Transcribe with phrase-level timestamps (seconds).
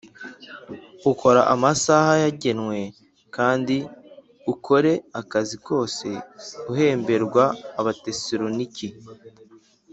[1.11, 2.79] ukora amasaha yagenwe
[3.35, 3.77] kandi
[4.53, 6.07] ukore akazi kose
[6.71, 7.43] uhemberwa
[7.79, 8.87] Abatesalonike